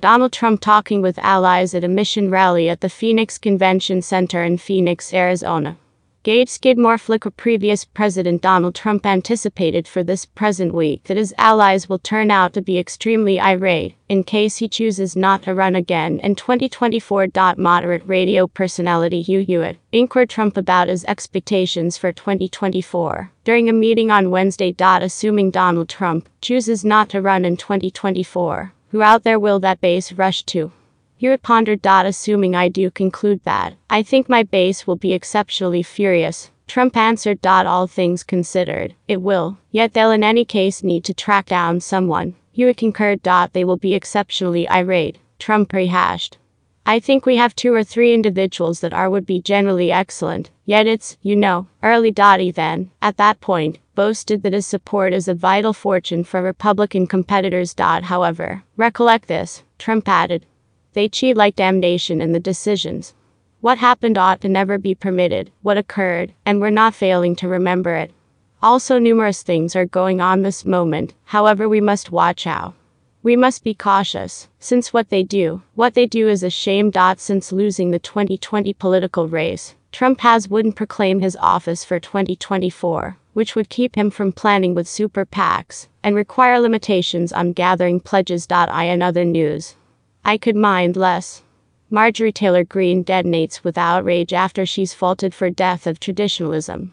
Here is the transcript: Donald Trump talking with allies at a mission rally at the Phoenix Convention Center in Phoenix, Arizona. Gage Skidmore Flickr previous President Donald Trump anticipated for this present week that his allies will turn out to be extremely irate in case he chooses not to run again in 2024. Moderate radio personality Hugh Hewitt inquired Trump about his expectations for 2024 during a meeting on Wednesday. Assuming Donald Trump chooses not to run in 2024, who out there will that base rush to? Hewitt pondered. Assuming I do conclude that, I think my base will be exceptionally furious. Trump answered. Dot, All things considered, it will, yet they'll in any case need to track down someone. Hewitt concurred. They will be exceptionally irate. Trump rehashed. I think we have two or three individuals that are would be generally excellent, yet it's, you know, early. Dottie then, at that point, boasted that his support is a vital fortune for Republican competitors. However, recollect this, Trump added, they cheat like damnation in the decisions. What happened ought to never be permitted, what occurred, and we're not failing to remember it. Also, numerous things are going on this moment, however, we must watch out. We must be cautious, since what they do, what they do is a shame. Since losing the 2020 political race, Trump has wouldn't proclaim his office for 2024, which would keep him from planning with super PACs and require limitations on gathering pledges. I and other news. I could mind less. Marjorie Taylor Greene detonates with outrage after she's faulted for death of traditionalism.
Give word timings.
Donald 0.00 0.32
Trump 0.32 0.62
talking 0.62 1.02
with 1.02 1.18
allies 1.18 1.74
at 1.74 1.84
a 1.84 1.88
mission 1.88 2.30
rally 2.30 2.70
at 2.70 2.80
the 2.80 2.88
Phoenix 2.88 3.36
Convention 3.36 4.00
Center 4.00 4.42
in 4.42 4.56
Phoenix, 4.56 5.12
Arizona. 5.12 5.76
Gage 6.22 6.48
Skidmore 6.48 6.96
Flickr 6.96 7.34
previous 7.36 7.84
President 7.84 8.40
Donald 8.40 8.74
Trump 8.74 9.04
anticipated 9.04 9.86
for 9.86 10.02
this 10.02 10.24
present 10.24 10.72
week 10.72 11.04
that 11.04 11.18
his 11.18 11.34
allies 11.36 11.86
will 11.88 11.98
turn 11.98 12.30
out 12.30 12.54
to 12.54 12.62
be 12.62 12.78
extremely 12.78 13.38
irate 13.38 13.94
in 14.08 14.24
case 14.24 14.56
he 14.56 14.68
chooses 14.68 15.16
not 15.16 15.42
to 15.42 15.54
run 15.54 15.74
again 15.74 16.18
in 16.20 16.34
2024. 16.34 17.28
Moderate 17.58 18.06
radio 18.06 18.46
personality 18.46 19.20
Hugh 19.20 19.40
Hewitt 19.40 19.76
inquired 19.92 20.30
Trump 20.30 20.56
about 20.56 20.88
his 20.88 21.04
expectations 21.04 21.98
for 21.98 22.10
2024 22.10 23.30
during 23.44 23.68
a 23.68 23.72
meeting 23.74 24.10
on 24.10 24.30
Wednesday. 24.30 24.74
Assuming 24.78 25.50
Donald 25.50 25.90
Trump 25.90 26.26
chooses 26.40 26.86
not 26.86 27.10
to 27.10 27.20
run 27.20 27.44
in 27.44 27.58
2024, 27.58 28.72
who 28.90 29.02
out 29.02 29.22
there 29.22 29.38
will 29.38 29.60
that 29.60 29.80
base 29.80 30.12
rush 30.12 30.42
to? 30.44 30.72
Hewitt 31.16 31.42
pondered. 31.42 31.80
Assuming 31.84 32.54
I 32.54 32.68
do 32.68 32.90
conclude 32.90 33.42
that, 33.44 33.74
I 33.88 34.02
think 34.02 34.28
my 34.28 34.42
base 34.42 34.86
will 34.86 34.96
be 34.96 35.12
exceptionally 35.12 35.82
furious. 35.82 36.50
Trump 36.66 36.96
answered. 36.96 37.40
Dot, 37.40 37.66
All 37.66 37.86
things 37.86 38.22
considered, 38.22 38.94
it 39.08 39.20
will, 39.20 39.58
yet 39.70 39.92
they'll 39.92 40.12
in 40.12 40.24
any 40.24 40.44
case 40.44 40.82
need 40.82 41.04
to 41.04 41.14
track 41.14 41.46
down 41.46 41.80
someone. 41.80 42.34
Hewitt 42.52 42.76
concurred. 42.76 43.22
They 43.52 43.64
will 43.64 43.76
be 43.76 43.94
exceptionally 43.94 44.68
irate. 44.68 45.18
Trump 45.38 45.72
rehashed. 45.72 46.38
I 46.90 46.98
think 46.98 47.24
we 47.24 47.36
have 47.36 47.54
two 47.54 47.72
or 47.72 47.84
three 47.84 48.12
individuals 48.12 48.80
that 48.80 48.92
are 48.92 49.08
would 49.08 49.24
be 49.24 49.40
generally 49.40 49.92
excellent, 49.92 50.50
yet 50.64 50.88
it's, 50.88 51.16
you 51.22 51.36
know, 51.36 51.68
early. 51.84 52.10
Dottie 52.10 52.50
then, 52.50 52.90
at 53.00 53.16
that 53.16 53.40
point, 53.40 53.78
boasted 53.94 54.42
that 54.42 54.54
his 54.54 54.66
support 54.66 55.12
is 55.12 55.28
a 55.28 55.34
vital 55.34 55.72
fortune 55.72 56.24
for 56.24 56.42
Republican 56.42 57.06
competitors. 57.06 57.76
However, 57.78 58.64
recollect 58.76 59.28
this, 59.28 59.62
Trump 59.78 60.08
added, 60.08 60.46
they 60.94 61.08
cheat 61.08 61.36
like 61.36 61.54
damnation 61.54 62.20
in 62.20 62.32
the 62.32 62.40
decisions. 62.40 63.14
What 63.60 63.78
happened 63.78 64.18
ought 64.18 64.40
to 64.40 64.48
never 64.48 64.76
be 64.76 64.96
permitted, 64.96 65.52
what 65.62 65.78
occurred, 65.78 66.34
and 66.44 66.60
we're 66.60 66.70
not 66.70 66.96
failing 66.96 67.36
to 67.36 67.46
remember 67.46 67.94
it. 67.94 68.10
Also, 68.64 68.98
numerous 68.98 69.44
things 69.44 69.76
are 69.76 69.86
going 69.86 70.20
on 70.20 70.42
this 70.42 70.64
moment, 70.64 71.14
however, 71.26 71.68
we 71.68 71.80
must 71.80 72.10
watch 72.10 72.48
out. 72.48 72.74
We 73.22 73.36
must 73.36 73.62
be 73.62 73.74
cautious, 73.74 74.48
since 74.58 74.94
what 74.94 75.10
they 75.10 75.22
do, 75.22 75.60
what 75.74 75.92
they 75.92 76.06
do 76.06 76.26
is 76.26 76.42
a 76.42 76.48
shame. 76.48 76.90
Since 77.18 77.52
losing 77.52 77.90
the 77.90 77.98
2020 77.98 78.72
political 78.72 79.28
race, 79.28 79.74
Trump 79.92 80.20
has 80.20 80.48
wouldn't 80.48 80.76
proclaim 80.76 81.20
his 81.20 81.36
office 81.36 81.84
for 81.84 82.00
2024, 82.00 83.18
which 83.34 83.54
would 83.54 83.68
keep 83.68 83.94
him 83.94 84.10
from 84.10 84.32
planning 84.32 84.74
with 84.74 84.88
super 84.88 85.26
PACs 85.26 85.88
and 86.02 86.16
require 86.16 86.58
limitations 86.58 87.30
on 87.30 87.52
gathering 87.52 88.00
pledges. 88.00 88.46
I 88.50 88.84
and 88.84 89.02
other 89.02 89.26
news. 89.26 89.76
I 90.24 90.38
could 90.38 90.56
mind 90.56 90.96
less. 90.96 91.42
Marjorie 91.90 92.32
Taylor 92.32 92.64
Greene 92.64 93.04
detonates 93.04 93.62
with 93.62 93.76
outrage 93.76 94.32
after 94.32 94.64
she's 94.64 94.94
faulted 94.94 95.34
for 95.34 95.50
death 95.50 95.86
of 95.86 96.00
traditionalism. 96.00 96.88